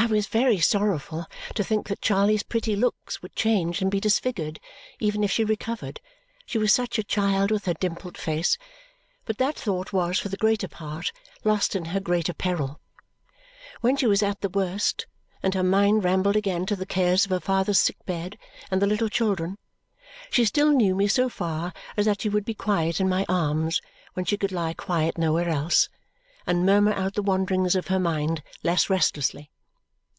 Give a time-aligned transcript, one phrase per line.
[0.00, 4.58] I was very sorrowful to think that Charley's pretty looks would change and be disfigured,
[5.00, 6.00] even if she recovered
[6.46, 8.56] she was such a child with her dimpled face
[9.26, 11.12] but that thought was, for the greater part,
[11.44, 12.80] lost in her greater peril.
[13.82, 15.04] When she was at the worst,
[15.42, 18.38] and her mind rambled again to the cares of her father's sick bed
[18.70, 19.58] and the little children,
[20.30, 23.82] she still knew me so far as that she would be quiet in my arms
[24.14, 25.90] when she could lie quiet nowhere else,
[26.46, 29.50] and murmur out the wanderings of her mind less restlessly.